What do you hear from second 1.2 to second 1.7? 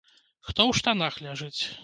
ляжыць?